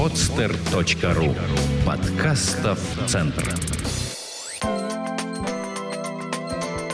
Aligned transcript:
podster.ru 0.00 1.36
Подкастов 1.84 2.80
Центр. 3.06 3.54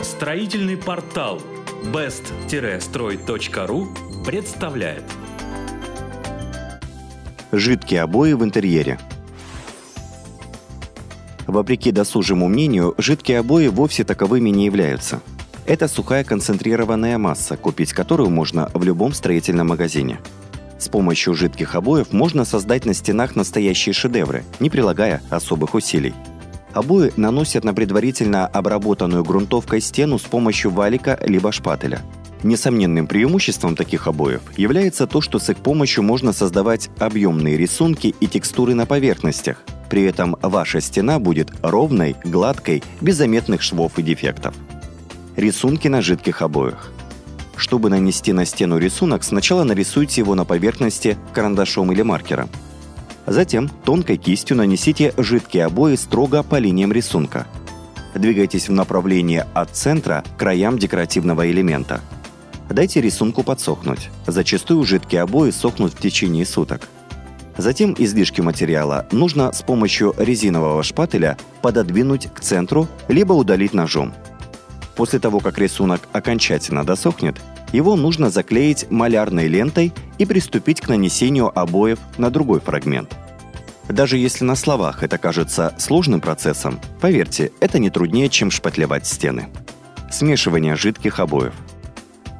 Строительный 0.02 0.76
портал 0.76 1.40
best-строй.ру 1.84 3.88
представляет. 4.24 5.04
Жидкие 7.52 8.02
обои 8.02 8.32
в 8.32 8.42
интерьере. 8.42 8.98
Вопреки 11.46 11.92
досужему 11.92 12.48
мнению, 12.48 12.96
жидкие 12.98 13.38
обои 13.38 13.68
вовсе 13.68 14.02
таковыми 14.02 14.50
не 14.50 14.66
являются. 14.66 15.20
Это 15.64 15.86
сухая 15.86 16.24
концентрированная 16.24 17.18
масса, 17.18 17.56
купить 17.56 17.92
которую 17.92 18.30
можно 18.30 18.68
в 18.74 18.82
любом 18.82 19.12
строительном 19.12 19.68
магазине– 19.68 20.18
с 20.78 20.88
помощью 20.88 21.34
жидких 21.34 21.74
обоев 21.74 22.12
можно 22.12 22.44
создать 22.44 22.84
на 22.84 22.94
стенах 22.94 23.36
настоящие 23.36 23.92
шедевры, 23.92 24.44
не 24.60 24.70
прилагая 24.70 25.22
особых 25.30 25.74
усилий. 25.74 26.14
Обои 26.72 27.12
наносят 27.16 27.64
на 27.64 27.72
предварительно 27.72 28.46
обработанную 28.46 29.24
грунтовкой 29.24 29.80
стену 29.80 30.18
с 30.18 30.22
помощью 30.22 30.70
валика 30.70 31.18
либо 31.22 31.50
шпателя. 31.50 32.02
Несомненным 32.42 33.06
преимуществом 33.06 33.74
таких 33.74 34.06
обоев 34.06 34.42
является 34.58 35.06
то, 35.06 35.22
что 35.22 35.38
с 35.38 35.48
их 35.48 35.56
помощью 35.56 36.04
можно 36.04 36.34
создавать 36.34 36.90
объемные 36.98 37.56
рисунки 37.56 38.14
и 38.20 38.26
текстуры 38.26 38.74
на 38.74 38.84
поверхностях. 38.84 39.62
При 39.88 40.02
этом 40.02 40.36
ваша 40.42 40.80
стена 40.82 41.18
будет 41.18 41.50
ровной, 41.62 42.16
гладкой, 42.24 42.82
без 43.00 43.16
заметных 43.16 43.62
швов 43.62 43.98
и 43.98 44.02
дефектов. 44.02 44.54
Рисунки 45.36 45.88
на 45.88 46.02
жидких 46.02 46.42
обоях. 46.42 46.92
Чтобы 47.56 47.88
нанести 47.88 48.32
на 48.32 48.44
стену 48.44 48.78
рисунок, 48.78 49.24
сначала 49.24 49.64
нарисуйте 49.64 50.20
его 50.20 50.34
на 50.34 50.44
поверхности 50.44 51.16
карандашом 51.32 51.90
или 51.90 52.02
маркером. 52.02 52.50
Затем 53.26 53.68
тонкой 53.84 54.18
кистью 54.18 54.56
нанесите 54.56 55.12
жидкие 55.16 55.64
обои 55.64 55.96
строго 55.96 56.42
по 56.42 56.58
линиям 56.58 56.92
рисунка. 56.92 57.46
Двигайтесь 58.14 58.68
в 58.68 58.72
направлении 58.72 59.44
от 59.54 59.70
центра 59.70 60.22
к 60.36 60.38
краям 60.38 60.78
декоративного 60.78 61.50
элемента. 61.50 62.00
Дайте 62.70 63.00
рисунку 63.00 63.42
подсохнуть. 63.42 64.10
Зачастую 64.26 64.84
жидкие 64.84 65.22
обои 65.22 65.50
сохнут 65.50 65.94
в 65.94 65.98
течение 65.98 66.44
суток. 66.46 66.88
Затем 67.56 67.94
излишки 67.98 68.42
материала 68.42 69.06
нужно 69.12 69.52
с 69.52 69.62
помощью 69.62 70.14
резинового 70.18 70.82
шпателя 70.82 71.38
пододвинуть 71.62 72.28
к 72.32 72.40
центру, 72.40 72.86
либо 73.08 73.32
удалить 73.32 73.72
ножом– 73.72 74.12
После 74.96 75.18
того, 75.18 75.40
как 75.40 75.58
рисунок 75.58 76.08
окончательно 76.12 76.82
досохнет, 76.84 77.36
его 77.72 77.96
нужно 77.96 78.30
заклеить 78.30 78.90
малярной 78.90 79.46
лентой 79.46 79.92
и 80.18 80.24
приступить 80.24 80.80
к 80.80 80.88
нанесению 80.88 81.56
обоев 81.56 81.98
на 82.16 82.30
другой 82.30 82.60
фрагмент. 82.60 83.14
Даже 83.88 84.16
если 84.16 84.44
на 84.44 84.56
словах 84.56 85.02
это 85.02 85.18
кажется 85.18 85.74
сложным 85.78 86.20
процессом, 86.20 86.80
поверьте, 87.00 87.52
это 87.60 87.78
не 87.78 87.90
труднее, 87.90 88.28
чем 88.28 88.50
шпатлевать 88.50 89.06
стены. 89.06 89.48
Смешивание 90.10 90.74
жидких 90.74 91.20
обоев. 91.20 91.54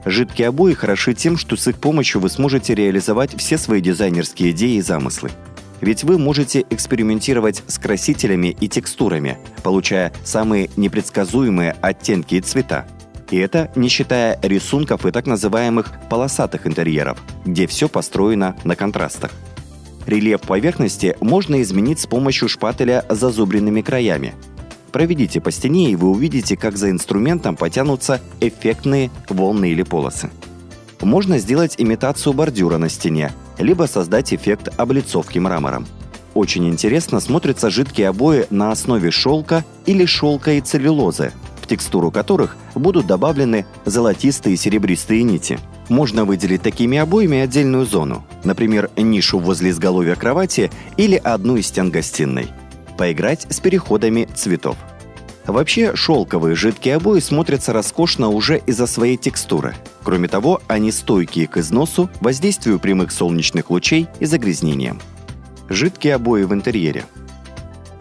Жидкие 0.04 0.48
обои 0.48 0.72
хороши 0.72 1.14
тем, 1.14 1.36
что 1.36 1.56
с 1.56 1.68
их 1.68 1.78
помощью 1.78 2.20
вы 2.20 2.30
сможете 2.30 2.74
реализовать 2.74 3.36
все 3.36 3.58
свои 3.58 3.80
дизайнерские 3.80 4.52
идеи 4.52 4.76
и 4.76 4.80
замыслы– 4.80 5.30
ведь 5.80 6.04
вы 6.04 6.18
можете 6.18 6.64
экспериментировать 6.70 7.62
с 7.66 7.78
красителями 7.78 8.56
и 8.60 8.68
текстурами, 8.68 9.38
получая 9.62 10.12
самые 10.24 10.70
непредсказуемые 10.76 11.76
оттенки 11.80 12.36
и 12.36 12.40
цвета. 12.40 12.86
И 13.30 13.36
это 13.36 13.70
не 13.74 13.88
считая 13.88 14.38
рисунков 14.42 15.04
и 15.04 15.10
так 15.10 15.26
называемых 15.26 15.92
полосатых 16.08 16.66
интерьеров, 16.66 17.18
где 17.44 17.66
все 17.66 17.88
построено 17.88 18.56
на 18.64 18.76
контрастах. 18.76 19.32
Рельеф 20.06 20.42
поверхности 20.42 21.16
можно 21.20 21.60
изменить 21.62 21.98
с 21.98 22.06
помощью 22.06 22.48
шпателя 22.48 23.04
с 23.08 23.18
зазубренными 23.18 23.80
краями. 23.80 24.34
Проведите 24.92 25.40
по 25.40 25.50
стене, 25.50 25.90
и 25.90 25.96
вы 25.96 26.08
увидите, 26.08 26.56
как 26.56 26.76
за 26.76 26.90
инструментом 26.90 27.56
потянутся 27.56 28.20
эффектные 28.40 29.10
волны 29.28 29.72
или 29.72 29.82
полосы. 29.82 30.30
Можно 31.02 31.38
сделать 31.38 31.74
имитацию 31.76 32.32
бордюра 32.32 32.78
на 32.78 32.88
стене, 32.88 33.32
либо 33.58 33.84
создать 33.84 34.32
эффект 34.32 34.68
облицовки 34.76 35.38
мрамором. 35.38 35.86
Очень 36.34 36.68
интересно 36.68 37.20
смотрятся 37.20 37.70
жидкие 37.70 38.08
обои 38.08 38.46
на 38.50 38.70
основе 38.70 39.10
шелка 39.10 39.64
или 39.86 40.04
шелка 40.04 40.52
и 40.52 40.60
целлюлозы, 40.60 41.32
в 41.62 41.66
текстуру 41.66 42.10
которых 42.10 42.56
будут 42.74 43.06
добавлены 43.06 43.64
золотистые 43.86 44.54
и 44.54 44.58
серебристые 44.58 45.22
нити. 45.22 45.58
Можно 45.88 46.24
выделить 46.24 46.62
такими 46.62 46.98
обоями 46.98 47.38
отдельную 47.38 47.86
зону, 47.86 48.26
например, 48.44 48.90
нишу 48.96 49.38
возле 49.38 49.70
изголовья 49.70 50.14
кровати 50.14 50.70
или 50.96 51.16
одну 51.16 51.56
из 51.56 51.68
стен 51.68 51.90
гостиной. 51.90 52.48
Поиграть 52.98 53.46
с 53.48 53.60
переходами 53.60 54.28
цветов. 54.34 54.76
Вообще, 55.46 55.94
шелковые 55.94 56.56
жидкие 56.56 56.96
обои 56.96 57.20
смотрятся 57.20 57.72
роскошно 57.72 58.28
уже 58.28 58.58
из-за 58.66 58.86
своей 58.86 59.16
текстуры. 59.16 59.74
Кроме 60.02 60.26
того, 60.28 60.60
они 60.66 60.90
стойкие 60.90 61.46
к 61.46 61.58
износу, 61.58 62.10
воздействию 62.20 62.80
прямых 62.80 63.12
солнечных 63.12 63.70
лучей 63.70 64.08
и 64.18 64.26
загрязнениям. 64.26 65.00
Жидкие 65.68 66.16
обои 66.16 66.42
в 66.42 66.52
интерьере. 66.52 67.04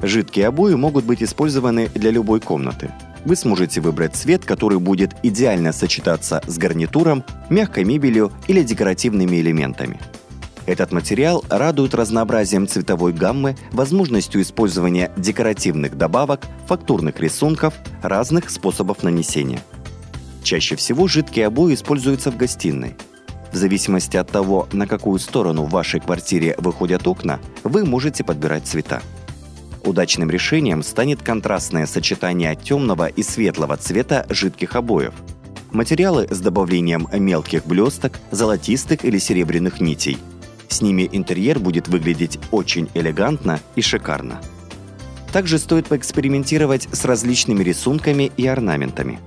Жидкие 0.01 0.47
обои 0.47 0.73
могут 0.73 1.05
быть 1.05 1.21
использованы 1.21 1.87
для 1.93 2.11
любой 2.11 2.39
комнаты. 2.39 2.91
Вы 3.25 3.35
сможете 3.35 3.81
выбрать 3.81 4.15
цвет, 4.15 4.45
который 4.45 4.79
будет 4.79 5.15
идеально 5.23 5.71
сочетаться 5.71 6.41
с 6.45 6.57
гарнитуром, 6.57 7.23
мягкой 7.49 7.83
мебелью 7.83 8.31
или 8.47 8.63
декоративными 8.63 9.37
элементами– 9.37 9.99
этот 10.65 10.91
материал 10.91 11.43
радует 11.49 11.93
разнообразием 11.93 12.67
цветовой 12.67 13.13
гаммы, 13.13 13.55
возможностью 13.71 14.41
использования 14.41 15.11
декоративных 15.15 15.95
добавок, 15.95 16.47
фактурных 16.67 17.19
рисунков, 17.19 17.75
разных 18.01 18.49
способов 18.49 19.03
нанесения. 19.03 19.61
Чаще 20.43 20.75
всего 20.75 21.07
жидкие 21.07 21.47
обои 21.47 21.75
используются 21.75 22.31
в 22.31 22.37
гостиной. 22.37 22.95
В 23.51 23.55
зависимости 23.55 24.17
от 24.17 24.31
того, 24.31 24.67
на 24.73 24.87
какую 24.87 25.19
сторону 25.19 25.63
в 25.63 25.69
вашей 25.69 25.99
квартире 25.99 26.55
выходят 26.57 27.07
окна, 27.07 27.39
вы 27.63 27.85
можете 27.85 28.23
подбирать 28.23 28.65
цвета. 28.65 29.01
Удачным 29.83 30.31
решением 30.31 30.81
станет 30.81 31.21
контрастное 31.21 31.85
сочетание 31.85 32.55
темного 32.55 33.07
и 33.07 33.21
светлого 33.21 33.77
цвета 33.77 34.25
жидких 34.29 34.75
обоев. 34.75 35.13
Материалы 35.71 36.27
с 36.29 36.39
добавлением 36.39 37.07
мелких 37.13 37.65
блесток, 37.65 38.19
золотистых 38.31 39.05
или 39.05 39.19
серебряных 39.19 39.79
нитей– 39.79 40.17
с 40.69 40.81
ними 40.81 41.09
интерьер 41.11 41.59
будет 41.59 41.87
выглядеть 41.87 42.39
очень 42.51 42.89
элегантно 42.93 43.59
и 43.75 43.81
шикарно. 43.81 44.41
Также 45.31 45.59
стоит 45.59 45.87
поэкспериментировать 45.87 46.87
с 46.91 47.03
различными 47.03 47.63
рисунками 47.63 48.31
и 48.37 48.47
орнаментами. 48.47 49.19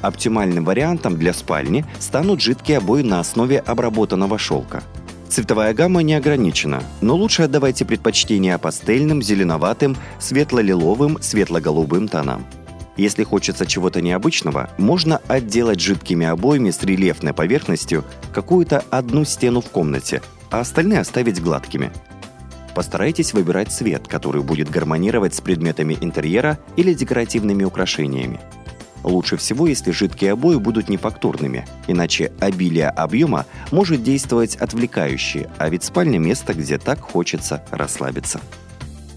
Оптимальным 0.00 0.64
вариантом 0.64 1.16
для 1.16 1.32
спальни 1.32 1.84
станут 1.98 2.40
жидкие 2.40 2.78
обои 2.78 3.02
на 3.02 3.20
основе 3.20 3.58
обработанного 3.58 4.38
шелка. 4.38 4.82
Цветовая 5.28 5.74
гамма 5.74 6.02
не 6.02 6.14
ограничена, 6.14 6.82
но 7.00 7.16
лучше 7.16 7.42
отдавайте 7.42 7.84
предпочтение 7.84 8.56
пастельным, 8.58 9.22
зеленоватым, 9.22 9.96
светло-лиловым, 10.20 11.18
светло-голубым 11.20 12.08
тонам. 12.08 12.46
Если 12.96 13.24
хочется 13.24 13.66
чего-то 13.66 14.00
необычного, 14.00 14.70
можно 14.78 15.20
отделать 15.26 15.80
жидкими 15.80 16.26
обоями 16.26 16.70
с 16.70 16.82
рельефной 16.82 17.32
поверхностью 17.32 18.04
какую-то 18.32 18.84
одну 18.90 19.24
стену 19.24 19.60
в 19.60 19.70
комнате, 19.70 20.22
а 20.54 20.60
остальные 20.60 21.00
оставить 21.00 21.42
гладкими. 21.42 21.90
Постарайтесь 22.76 23.34
выбирать 23.34 23.72
цвет, 23.72 24.06
который 24.06 24.40
будет 24.40 24.70
гармонировать 24.70 25.34
с 25.34 25.40
предметами 25.40 25.98
интерьера 26.00 26.60
или 26.76 26.94
декоративными 26.94 27.64
украшениями. 27.64 28.38
Лучше 29.02 29.36
всего, 29.36 29.66
если 29.66 29.90
жидкие 29.90 30.30
обои 30.30 30.56
будут 30.56 30.88
не 30.88 30.96
фактурными, 30.96 31.66
иначе 31.88 32.32
обилие 32.38 32.88
объема 32.88 33.46
может 33.72 34.04
действовать 34.04 34.54
отвлекающе, 34.54 35.50
а 35.58 35.68
ведь 35.68 35.82
спальня– 35.82 36.18
место, 36.20 36.54
где 36.54 36.78
так 36.78 37.00
хочется 37.00 37.64
расслабиться. 37.72 38.40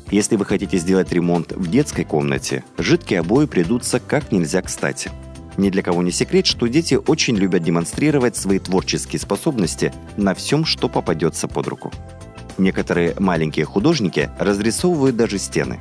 Если 0.09 0.37
вы 0.37 0.45
хотите 0.45 0.77
сделать 0.79 1.11
ремонт 1.11 1.51
в 1.51 1.69
детской 1.69 2.03
комнате, 2.03 2.63
жидкие 2.79 3.19
обои 3.19 3.45
придутся 3.45 3.99
как 3.99 4.31
нельзя 4.31 4.63
кстати– 4.63 5.11
ни 5.57 5.69
для 5.69 5.81
кого 5.81 6.03
не 6.03 6.11
секрет, 6.11 6.45
что 6.45 6.67
дети 6.67 6.99
очень 7.07 7.35
любят 7.35 7.63
демонстрировать 7.63 8.37
свои 8.37 8.59
творческие 8.59 9.19
способности 9.19 9.93
на 10.15 10.33
всем, 10.33 10.65
что 10.65 10.87
попадется 10.87 11.47
под 11.47 11.67
руку. 11.67 11.91
Некоторые 12.57 13.15
маленькие 13.19 13.65
художники 13.65 14.29
разрисовывают 14.39 15.15
даже 15.15 15.37
стены. 15.37 15.79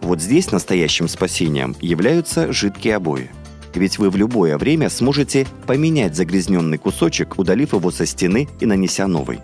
Вот 0.00 0.20
здесь 0.20 0.50
настоящим 0.50 1.08
спасением 1.08 1.76
являются 1.80 2.52
жидкие 2.52 2.96
обои. 2.96 3.30
Ведь 3.74 3.98
вы 3.98 4.10
в 4.10 4.16
любое 4.16 4.58
время 4.58 4.90
сможете 4.90 5.46
поменять 5.66 6.16
загрязненный 6.16 6.78
кусочек, 6.78 7.38
удалив 7.38 7.74
его 7.74 7.90
со 7.90 8.06
стены 8.06 8.48
и 8.58 8.66
нанеся 8.66 9.06
новый. 9.06 9.40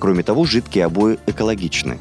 Кроме 0.00 0.24
того, 0.24 0.44
жидкие 0.44 0.86
обои 0.86 1.18
экологичны. 1.26 1.98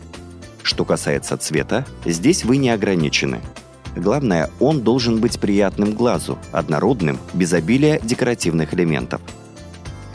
Что 0.64 0.86
касается 0.86 1.38
цвета, 1.38 1.86
здесь 2.06 2.44
вы 2.46 2.58
не 2.58 2.70
ограничены– 2.70 3.42
Главное, 3.96 4.50
он 4.60 4.82
должен 4.82 5.20
быть 5.20 5.40
приятным 5.40 5.94
глазу, 5.94 6.38
однородным, 6.52 7.20
без 7.34 7.54
обилия 7.54 8.00
декоративных 8.02 8.74
элементов. 8.74 9.22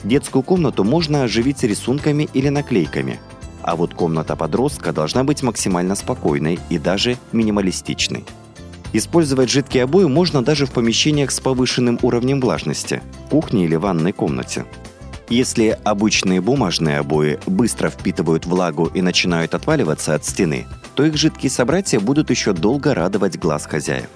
Детскую 0.04 0.42
комнату 0.42 0.84
можно 0.84 1.24
оживить 1.24 1.62
рисунками 1.62 2.28
или 2.32 2.48
наклейками, 2.48 3.20
А 3.62 3.76
вот 3.76 3.92
комната 3.92 4.34
подростка 4.34 4.92
должна 4.92 5.24
быть 5.24 5.42
максимально 5.42 5.94
спокойной 5.94 6.58
и 6.70 6.78
даже 6.78 7.18
минималистичной. 7.32 8.24
Использовать 8.94 9.50
жидкие 9.50 9.84
обои 9.84 10.04
можно 10.04 10.42
даже 10.42 10.64
в 10.64 10.72
помещениях 10.72 11.30
с 11.30 11.40
повышенным 11.40 11.98
уровнем 12.00 12.40
влажности– 12.40 13.02
кухне 13.30 13.66
или 13.66 13.74
ванной 13.76 14.12
комнате. 14.12 14.64
Если 15.28 15.78
обычные 15.84 16.40
бумажные 16.40 16.98
обои 16.98 17.38
быстро 17.46 17.90
впитывают 17.90 18.46
влагу 18.46 18.86
и 18.86 19.02
начинают 19.02 19.54
отваливаться 19.54 20.14
от 20.14 20.24
стены, 20.24 20.66
то 20.94 21.04
их 21.04 21.16
жидкие 21.16 21.50
собратья 21.50 22.00
будут 22.00 22.30
еще 22.30 22.54
долго 22.54 22.94
радовать 22.94 23.38
глаз 23.38 23.66
хозяев. 23.66 24.08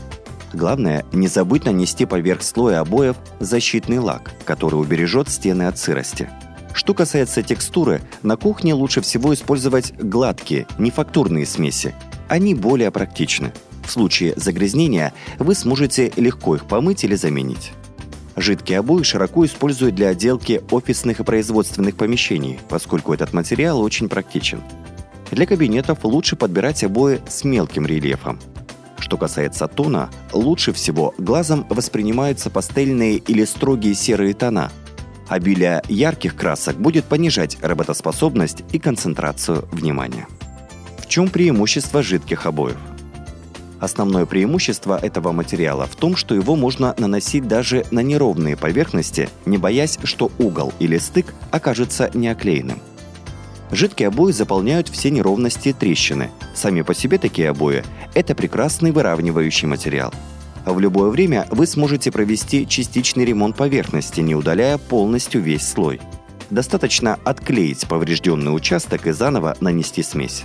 Главное, 0.54 1.04
не 1.12 1.28
забудь 1.28 1.64
нанести 1.64 2.06
поверх 2.06 2.42
слоя 2.42 2.80
обоев 2.80 3.16
защитный 3.40 3.98
лак, 3.98 4.32
который 4.44 4.76
убережет 4.76 5.28
стены 5.28 5.64
от 5.64 5.78
сырости. 5.78 6.30
Что 6.72 6.94
касается 6.94 7.42
текстуры, 7.42 8.00
на 8.22 8.36
кухне 8.36 8.72
лучше 8.72 9.02
всего 9.02 9.34
использовать 9.34 9.92
гладкие, 9.98 10.66
нефактурные 10.78 11.44
смеси. 11.44 11.94
Они 12.28 12.54
более 12.54 12.90
практичны. 12.90 13.52
В 13.86 13.90
случае 13.90 14.32
загрязнения 14.36 15.12
вы 15.38 15.54
сможете 15.54 16.10
легко 16.16 16.56
их 16.56 16.64
помыть 16.66 17.04
или 17.04 17.14
заменить. 17.14 17.72
Жидкие 18.36 18.78
обои 18.78 19.02
широко 19.02 19.44
используют 19.44 19.94
для 19.94 20.08
отделки 20.08 20.62
офисных 20.70 21.20
и 21.20 21.24
производственных 21.24 21.96
помещений, 21.96 22.58
поскольку 22.68 23.12
этот 23.12 23.32
материал 23.32 23.80
очень 23.80 24.08
практичен. 24.08 24.62
Для 25.30 25.46
кабинетов 25.46 26.04
лучше 26.04 26.36
подбирать 26.36 26.84
обои 26.84 27.20
с 27.28 27.44
мелким 27.44 27.86
рельефом. 27.86 28.38
Что 28.98 29.16
касается 29.16 29.66
тона, 29.68 30.10
лучше 30.32 30.72
всего 30.72 31.14
глазом 31.18 31.66
воспринимаются 31.68 32.50
пастельные 32.50 33.16
или 33.16 33.44
строгие 33.44 33.94
серые 33.94 34.32
тона. 34.32 34.70
Обилие 35.28 35.82
ярких 35.88 36.36
красок 36.36 36.76
будет 36.76 37.04
понижать 37.04 37.58
работоспособность 37.62 38.62
и 38.72 38.78
концентрацию 38.78 39.68
внимания. 39.72 40.26
В 40.98 41.08
чем 41.08 41.28
преимущество 41.28 42.02
жидких 42.02 42.46
обоев? 42.46 42.78
Основное 43.82 44.26
преимущество 44.26 44.96
этого 44.96 45.32
материала 45.32 45.86
в 45.86 45.96
том, 45.96 46.14
что 46.14 46.36
его 46.36 46.54
можно 46.54 46.94
наносить 46.98 47.48
даже 47.48 47.84
на 47.90 47.98
неровные 47.98 48.56
поверхности, 48.56 49.28
не 49.44 49.58
боясь, 49.58 49.98
что 50.04 50.30
угол 50.38 50.72
или 50.78 50.98
стык 50.98 51.34
окажется 51.50 52.08
неоклеенным. 52.14 52.78
Жидкие 53.72 54.06
обои 54.06 54.30
заполняют 54.30 54.88
все 54.88 55.10
неровности 55.10 55.70
и 55.70 55.72
трещины. 55.72 56.30
Сами 56.54 56.82
по 56.82 56.94
себе 56.94 57.18
такие 57.18 57.48
обои– 57.48 57.82
это 58.14 58.36
прекрасный 58.36 58.92
выравнивающий 58.92 59.66
материал. 59.66 60.14
В 60.64 60.78
любое 60.78 61.10
время 61.10 61.48
вы 61.50 61.66
сможете 61.66 62.12
провести 62.12 62.68
частичный 62.68 63.24
ремонт 63.24 63.56
поверхности, 63.56 64.20
не 64.20 64.36
удаляя 64.36 64.78
полностью 64.78 65.42
весь 65.42 65.66
слой. 65.66 66.00
Достаточно 66.50 67.18
отклеить 67.24 67.88
поврежденный 67.88 68.54
участок 68.54 69.08
и 69.08 69.10
заново 69.10 69.56
нанести 69.58 70.04
смесь. 70.04 70.44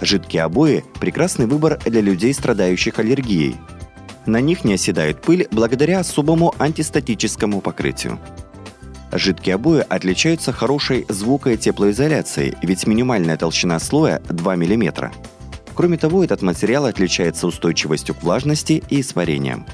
Жидкие 0.00 0.42
обои– 0.42 0.84
прекрасный 1.00 1.46
выбор 1.46 1.78
для 1.84 2.00
людей, 2.00 2.34
страдающих 2.34 2.98
аллергией. 2.98 3.56
На 4.26 4.40
них 4.40 4.64
не 4.64 4.74
оседает 4.74 5.22
пыль 5.22 5.48
благодаря 5.50 6.00
особому 6.00 6.54
антистатическому 6.58 7.60
покрытию. 7.60 8.18
Жидкие 9.12 9.54
обои 9.54 9.84
отличаются 9.88 10.52
хорошей 10.52 11.06
звуко- 11.08 11.52
и 11.52 11.56
теплоизоляцией, 11.56 12.54
ведь 12.62 12.86
минимальная 12.86 13.36
толщина 13.36 13.78
слоя 13.78 14.20
2 14.28 14.56
мм. 14.56 15.12
Кроме 15.74 15.96
того, 15.96 16.24
этот 16.24 16.42
материал 16.42 16.86
отличается 16.86 17.46
устойчивостью 17.46 18.14
к 18.14 18.22
влажности 18.22 18.82
и 18.90 19.00
испарениям. 19.00 19.64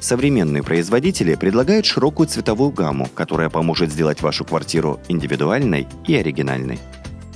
Современные 0.00 0.62
производители 0.62 1.34
предлагают 1.34 1.86
широкую 1.86 2.28
цветовую 2.28 2.70
гамму, 2.70 3.08
которая 3.14 3.50
поможет 3.50 3.90
сделать 3.90 4.22
вашу 4.22 4.44
квартиру 4.44 5.00
индивидуальной 5.08 5.86
и 6.06 6.14
оригинальной. 6.14 6.78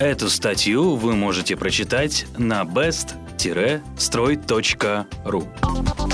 Эту 0.03 0.29
статью 0.31 0.97
вы 0.97 1.15
можете 1.15 1.57
прочитать 1.57 2.27
на 2.37 2.63
best-строй.ru 2.63 5.47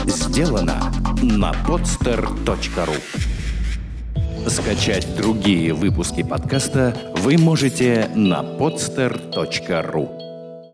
Сделано 0.04 0.92
на 1.22 1.52
podster.ru 1.66 3.00
Скачать 4.46 5.16
другие 5.16 5.72
выпуски 5.72 6.22
подкаста 6.22 6.94
вы 7.16 7.38
можете 7.38 8.10
на 8.14 8.42
podster.ru 8.42 10.27